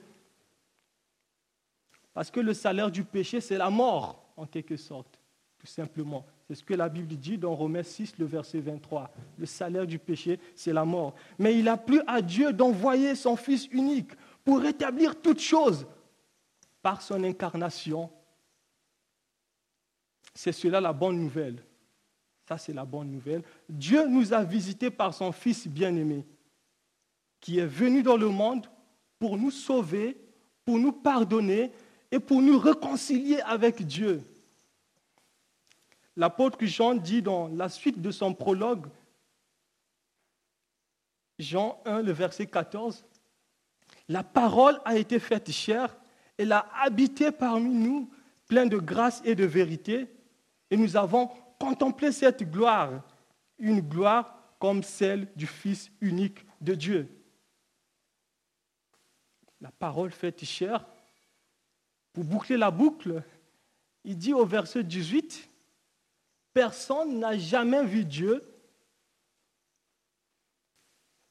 [2.13, 5.19] Parce que le salaire du péché, c'est la mort, en quelque sorte,
[5.60, 6.25] tout simplement.
[6.54, 9.12] C'est ce que la Bible dit dans Romains 6, le verset 23.
[9.39, 11.16] Le salaire du péché, c'est la mort.
[11.39, 14.12] Mais il a plu à Dieu d'envoyer son Fils unique
[14.46, 15.88] pour rétablir toutes choses
[16.84, 18.08] par son incarnation.
[20.36, 21.63] C'est cela la bonne nouvelle.
[22.48, 23.42] Ça, c'est la bonne nouvelle.
[23.68, 26.24] Dieu nous a visités par son Fils bien-aimé,
[27.39, 28.68] qui est venu dans le monde
[29.18, 30.22] pour nous sauver,
[30.63, 31.72] pour nous pardonner
[32.12, 34.24] et pour nous réconcilier avec Dieu.
[36.15, 38.88] L'apôtre Jean dit dans la suite de son prologue,
[41.39, 43.04] Jean 1, le verset 14,
[44.08, 45.95] La parole a été faite chère,
[46.38, 48.12] elle a habité parmi nous,
[48.47, 50.08] plein de grâce et de vérité,
[50.69, 53.02] et nous avons contemplé cette gloire,
[53.58, 57.10] une gloire comme celle du Fils unique de Dieu.
[59.62, 60.86] La parole faite chère,
[62.12, 63.23] pour boucler la boucle,
[64.04, 65.49] il dit au verset 18,
[66.54, 68.48] Personne n'a jamais vu Dieu.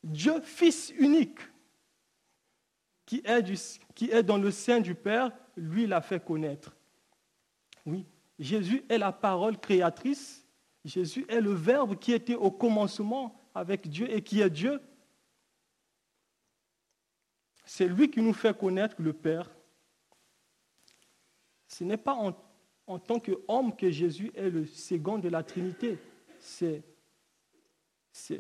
[0.03, 1.39] Dieu, Fils unique,
[3.07, 6.75] qui est, dans le sein du Père, lui l'a fait connaître.
[7.87, 8.05] Oui,
[8.39, 10.47] Jésus est la parole créatrice.
[10.85, 14.81] Jésus est le Verbe qui était au commencement avec Dieu et qui est Dieu.
[17.65, 19.51] C'est lui qui nous fait connaître le Père.
[21.69, 22.33] Ce n'est pas en
[22.87, 25.99] en tant qu'homme que Jésus est le second de la Trinité.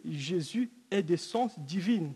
[0.04, 2.14] Jésus est d'essence divine.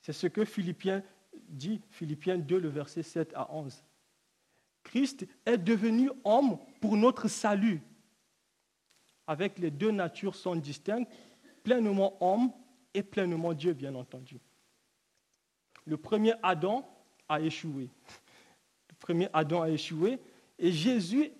[0.00, 1.02] C'est ce que Philippiens
[1.48, 3.82] dit, Philippiens 2, le verset 7 à 11.
[4.82, 7.82] Christ est devenu homme pour notre salut.
[9.26, 11.10] Avec les deux natures sont distinctes,
[11.64, 12.52] pleinement homme
[12.94, 14.38] et pleinement Dieu, bien entendu.
[15.84, 16.88] Le premier Adam
[17.28, 17.90] a échoué
[18.98, 20.18] premier Adam a échoué,
[20.58, 21.30] et Jésus,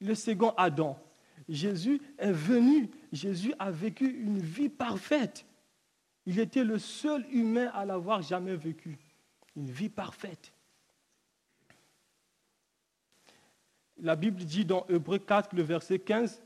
[0.00, 0.98] le second Adam.
[1.48, 5.44] Jésus est venu, Jésus a vécu une vie parfaite.
[6.26, 8.98] Il était le seul humain à l'avoir jamais vécu.
[9.56, 10.52] Une vie parfaite.
[13.98, 16.42] La Bible dit dans Hébreu 4, le verset 15,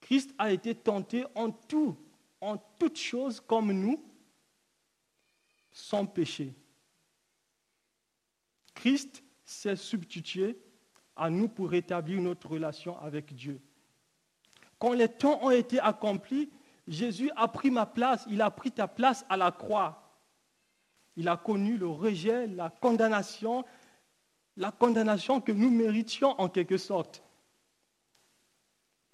[0.00, 1.96] Christ a été tenté en tout,
[2.40, 4.02] en toutes choses comme nous,
[5.72, 6.52] sans péché.
[8.74, 10.58] Christ s'est substitué
[11.14, 13.60] à nous pour rétablir notre relation avec Dieu.
[14.78, 16.50] Quand les temps ont été accomplis,
[16.86, 20.02] Jésus a pris ma place, il a pris ta place à la croix.
[21.16, 23.64] Il a connu le rejet, la condamnation,
[24.56, 27.22] la condamnation que nous méritions en quelque sorte.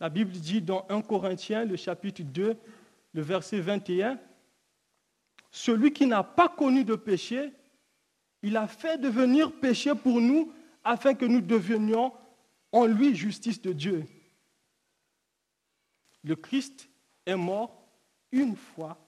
[0.00, 2.56] La Bible dit dans 1 Corinthiens, le chapitre 2,
[3.12, 4.18] le verset 21,
[5.52, 7.52] Celui qui n'a pas connu de péché,
[8.42, 10.52] il a fait devenir péché pour nous
[10.84, 12.12] afin que nous devenions
[12.72, 14.04] en lui justice de Dieu.
[16.24, 16.88] Le Christ
[17.26, 17.86] est mort
[18.30, 18.98] une fois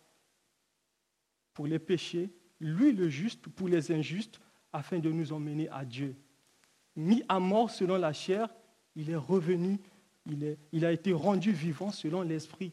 [1.53, 2.31] pour les péchés,
[2.61, 4.41] lui le juste pour les injustes,
[4.73, 6.17] afin de nous emmener à Dieu.
[6.97, 8.49] Mis à mort selon la chair,
[8.97, 9.79] il est revenu,
[10.27, 12.73] il, il a été rendu vivant selon l'Esprit.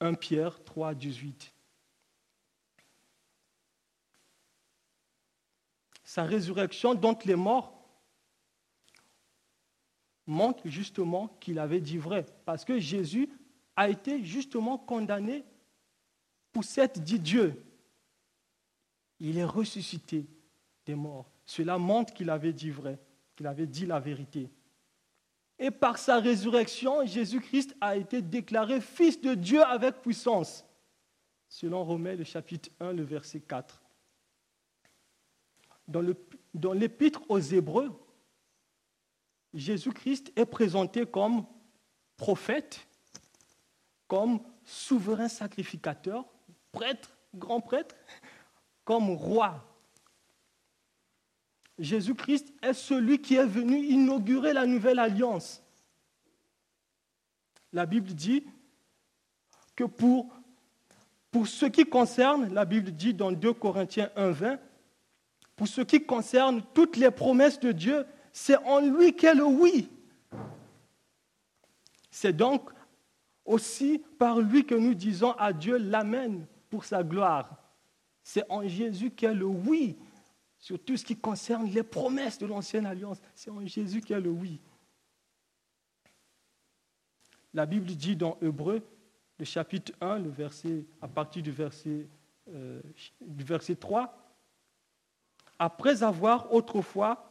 [0.00, 1.52] 1 Pierre 3, 18.
[6.08, 7.86] Sa résurrection dont les morts
[10.26, 12.24] montre justement qu'il avait dit vrai.
[12.46, 13.28] Parce que Jésus
[13.76, 15.44] a été justement condamné
[16.50, 17.62] pour cette dit Dieu.
[19.20, 20.26] Il est ressuscité
[20.86, 21.30] des morts.
[21.44, 22.98] Cela montre qu'il avait dit vrai,
[23.36, 24.50] qu'il avait dit la vérité.
[25.58, 30.64] Et par sa résurrection, Jésus-Christ a été déclaré fils de Dieu avec puissance,
[31.50, 33.82] selon Romains le chapitre 1, le verset 4.
[35.88, 37.90] Dans l'épître aux Hébreux,
[39.54, 41.46] Jésus-Christ est présenté comme
[42.16, 42.86] prophète,
[44.06, 46.26] comme souverain sacrificateur,
[46.72, 47.96] prêtre, grand prêtre,
[48.84, 49.64] comme roi.
[51.78, 55.62] Jésus-Christ est celui qui est venu inaugurer la nouvelle alliance.
[57.72, 58.44] La Bible dit
[59.76, 60.34] que pour,
[61.30, 64.58] pour ce qui concerne, la Bible dit dans 2 Corinthiens 1.20,
[65.58, 69.90] pour ce qui concerne toutes les promesses de Dieu, c'est en lui qu'est le oui.
[72.12, 72.70] C'est donc
[73.44, 77.56] aussi par lui que nous disons à Dieu l'Amen pour sa gloire.
[78.22, 79.96] C'est en Jésus qu'est le oui
[80.60, 83.18] sur tout ce qui concerne les promesses de l'ancienne alliance.
[83.34, 84.60] C'est en Jésus qu'est le oui.
[87.52, 88.80] La Bible dit dans Hébreu,
[89.40, 92.06] le chapitre 1, le verset, à partir du verset,
[92.48, 92.80] euh,
[93.20, 94.27] du verset 3,
[95.58, 97.28] après avoir autrefois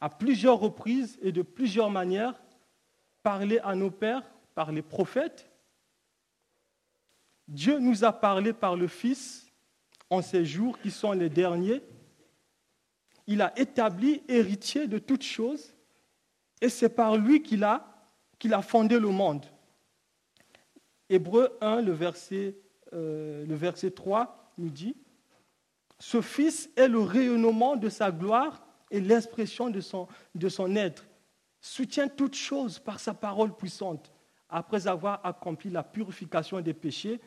[0.00, 2.34] à plusieurs reprises et de plusieurs manières
[3.22, 4.24] parlé à nos pères
[4.54, 5.48] par les prophètes.
[7.48, 9.46] Dieu nous a parlé par le Fils
[10.10, 11.82] en ces jours qui sont les derniers.
[13.26, 15.72] Il a établi héritier de toutes choses
[16.60, 17.88] et c'est par lui qu'il a,
[18.62, 19.46] fondé le monde.
[21.08, 22.56] Hébreu 1, le verset,
[22.92, 24.96] euh, le verset 3 nous dit,
[26.02, 30.08] Ce Fils est le rayonnement de sa gloire et l'expression de son,
[30.74, 31.06] être,
[31.60, 34.10] soutient toutes choses par sa parole puissante.
[34.48, 37.20] Après avoir accompli la purification des péchés,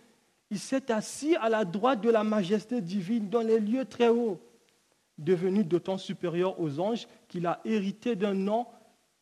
[0.49, 4.41] il s'est assis à la droite de la majesté divine dans les lieux très hauts,
[5.17, 8.67] devenu d'autant supérieur aux anges qu'il a hérité d'un nom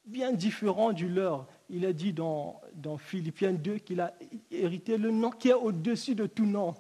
[0.04, 1.46] bien différent du leur.
[1.70, 4.16] Il est dit dans, dans Philippiens 2 qu'il a
[4.50, 6.74] hérité le nom qui est au-dessus de tout nom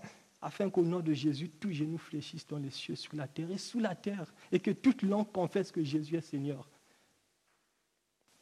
[0.43, 3.57] afin qu'au nom de Jésus, tous genou fléchissent dans les cieux, sur la terre et
[3.57, 6.67] sous la terre, et que toute langue confesse que Jésus est Seigneur.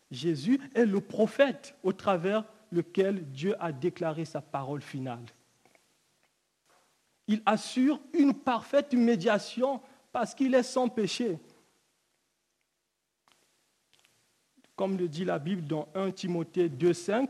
[0.09, 5.25] Jésus est le prophète au travers lequel Dieu a déclaré sa parole finale.
[7.27, 9.81] Il assure une parfaite médiation
[10.11, 11.39] parce qu'il est sans péché.
[14.75, 17.29] Comme le dit la Bible dans 1 Timothée 2,5,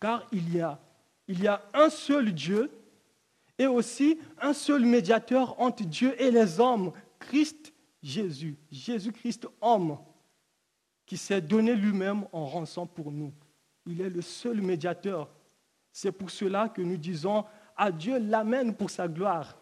[0.00, 0.80] car il y, a,
[1.28, 2.70] il y a un seul Dieu
[3.58, 9.98] et aussi un seul médiateur entre Dieu et les hommes, Christ Jésus, Jésus-Christ homme,
[11.04, 13.32] qui s'est donné lui-même en rançon pour nous.
[13.86, 15.28] Il est le seul médiateur.
[15.92, 17.44] C'est pour cela que nous disons
[17.76, 19.58] à Dieu l'Amen pour sa gloire,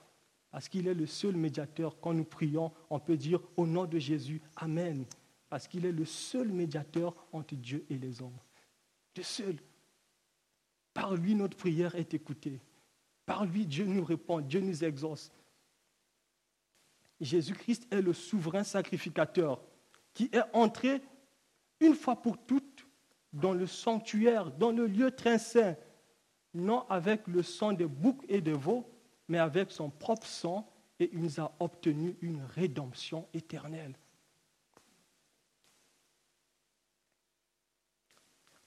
[0.51, 1.99] parce qu'il est le seul médiateur.
[2.01, 5.05] Quand nous prions, on peut dire au nom de Jésus, Amen,
[5.49, 8.39] parce qu'il est le seul médiateur entre Dieu et les hommes.
[9.17, 9.57] Le seul.
[10.93, 12.61] Par lui, notre prière est écoutée.
[13.27, 15.33] Par lui, Dieu nous répond, Dieu nous exauce.
[17.21, 19.61] Jésus-Christ est le souverain sacrificateur
[20.15, 21.03] qui est entré
[21.81, 22.87] une fois pour toutes
[23.33, 25.77] dans le sanctuaire, dans le lieu très saint,
[26.55, 28.89] non avec le sang des boucs et des veaux,
[29.29, 33.95] mais avec son propre sang, et il nous a obtenu une rédemption éternelle.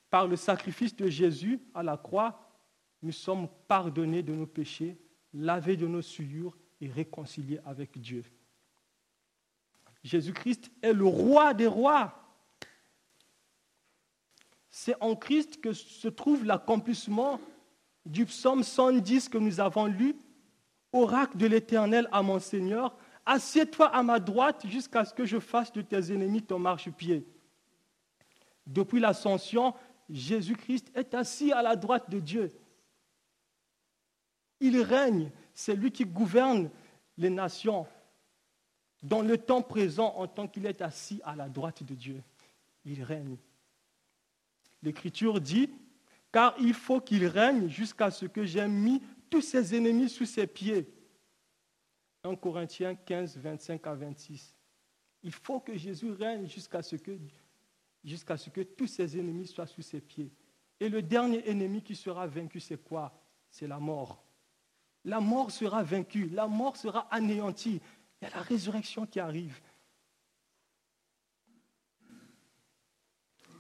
[0.10, 2.49] Par le sacrifice de Jésus à la croix,
[3.02, 4.98] nous sommes pardonnés de nos péchés,
[5.34, 8.24] lavés de nos souillures et réconciliés avec Dieu.
[10.04, 12.16] Jésus-Christ est le roi des rois.
[14.70, 17.40] C'est en Christ que se trouve l'accomplissement
[18.06, 20.16] du psaume 110 que nous avons lu.
[20.92, 25.72] Oracle de l'Éternel à mon Seigneur, assieds-toi à ma droite jusqu'à ce que je fasse
[25.72, 27.28] de tes ennemis ton marchepied.
[28.66, 29.76] Depuis l'ascension,
[30.10, 32.52] Jésus-Christ est assis à la droite de Dieu.
[34.60, 36.70] Il règne, c'est lui qui gouverne
[37.18, 37.88] les nations
[39.04, 42.22] dans le temps présent en tant qu'il est assis à la droite de Dieu.
[42.86, 43.38] Il règne.
[44.82, 45.70] L'Écriture dit,
[46.32, 50.48] car il faut qu'il règne jusqu'à ce que j'aie mis tous ses ennemis sous ses
[50.48, 50.88] pieds.
[52.24, 54.56] 1 Corinthiens 15, 25 à 26.
[55.24, 57.18] Il faut que Jésus règne jusqu'à ce que,
[58.04, 60.32] jusqu'à ce que tous ses ennemis soient sous ses pieds.
[60.80, 63.14] Et le dernier ennemi qui sera vaincu, c'est quoi?
[63.50, 64.24] C'est la mort.
[65.06, 67.82] La mort sera vaincue, la mort sera anéantie.
[68.22, 69.60] Il y a la résurrection qui arrive.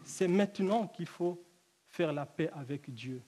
[0.03, 1.43] C'est maintenant qu'il faut
[1.87, 3.21] faire la paix avec Dieu,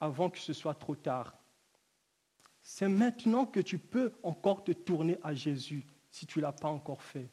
[0.00, 1.32] avant que ce soit trop tard.
[2.60, 6.68] C'est maintenant que tu peux encore te tourner à Jésus si tu ne l'as pas
[6.68, 7.30] encore fait.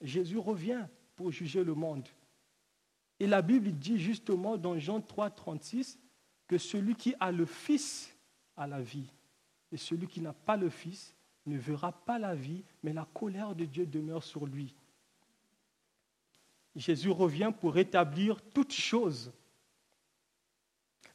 [0.00, 2.08] Jésus revient pour juger le monde.
[3.18, 5.98] Et la Bible dit justement dans Jean 3, 36
[6.46, 8.14] que celui qui a le Fils
[8.56, 9.10] a la vie.
[9.72, 11.14] Et celui qui n'a pas le Fils
[11.46, 14.74] ne verra pas la vie, mais la colère de Dieu demeure sur lui.
[16.74, 19.32] Jésus revient pour rétablir toutes choses.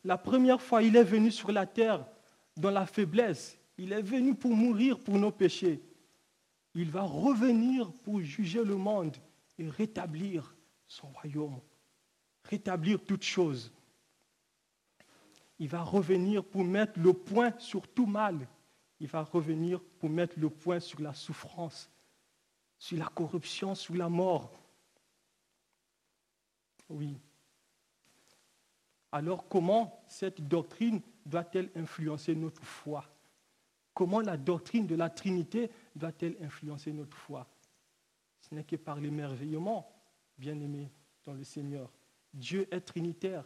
[0.03, 2.05] La première fois, il est venu sur la terre
[2.57, 3.57] dans la faiblesse.
[3.77, 5.81] Il est venu pour mourir pour nos péchés.
[6.73, 9.15] Il va revenir pour juger le monde
[9.59, 10.55] et rétablir
[10.87, 11.59] son royaume,
[12.43, 13.71] rétablir toutes choses
[15.61, 18.47] il va revenir pour mettre le point sur tout mal.
[18.99, 21.87] Il va revenir pour mettre le point sur la souffrance,
[22.79, 24.51] sur la corruption, sur la mort.
[26.89, 27.15] Oui.
[29.11, 33.05] Alors comment cette doctrine doit-elle influencer notre foi?
[33.93, 37.47] Comment la doctrine de la Trinité doit-elle influencer notre foi?
[38.39, 39.87] Ce n'est que par l'émerveillement,
[40.39, 40.91] bien aimé
[41.23, 41.93] dans le Seigneur.
[42.33, 43.45] Dieu est trinitaire.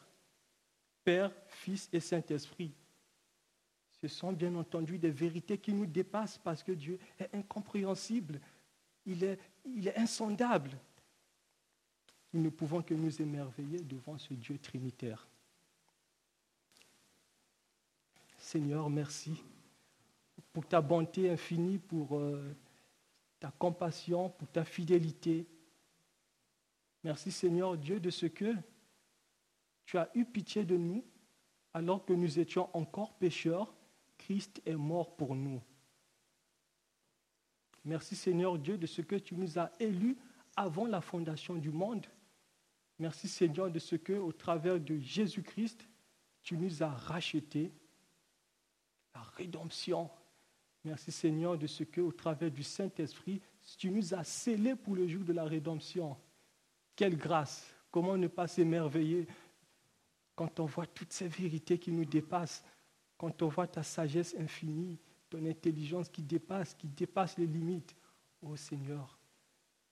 [1.05, 2.73] Père, Fils et Saint-Esprit.
[4.01, 8.41] Ce sont bien entendu des vérités qui nous dépassent parce que Dieu est incompréhensible,
[9.05, 9.39] il est,
[9.95, 10.71] insondable.
[12.33, 15.27] Nous ne pouvons que nous émerveiller devant ce Dieu trinitaire.
[18.37, 19.41] Seigneur, merci
[20.51, 22.55] pour ta bonté infinie, pour euh,
[23.39, 25.45] ta compassion, pour ta fidélité.
[27.03, 28.55] Merci Seigneur Dieu de ce que
[29.85, 31.03] tu as eu pitié de nous
[31.73, 33.73] alors que nous étions encore pécheurs.
[34.17, 35.61] Christ est mort pour nous.
[37.83, 40.17] Merci Seigneur Dieu de ce que tu nous as élus
[40.55, 42.05] avant la fondation du monde.
[42.97, 45.87] Merci Seigneur de ce que, au travers de Jésus-Christ,
[46.41, 47.71] tu nous as rachetés.
[49.13, 50.09] La rédemption.
[50.83, 53.41] Merci Seigneur de ce que, au travers du Saint-Esprit,
[53.77, 56.17] tu nous as scellés pour le jour de la rédemption.
[56.95, 57.71] Quelle grâce!
[57.91, 59.27] Comment ne pas s'émerveiller
[60.35, 62.63] quand on voit toutes ces vérités qui nous dépassent,
[63.17, 67.95] quand on voit ta sagesse infinie, ton intelligence qui dépasse, qui dépasse les limites,
[68.41, 69.17] ô Seigneur,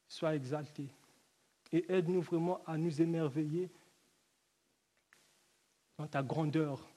[0.08, 0.89] sois exalté
[1.74, 3.70] et aide-nous vraiment à nous émerveiller
[5.98, 6.88] dans ta grandeur,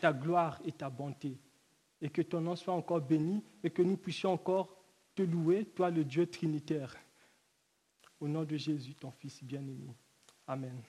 [0.00, 1.38] ta gloire et ta bonté.
[2.00, 4.76] Et que ton nom soit encore béni et que nous puissions encore
[5.14, 6.96] te louer, toi le Dieu trinitaire.
[8.18, 9.94] Au nom de Jésus, ton Fils bien-aimé.
[10.48, 10.82] Amen.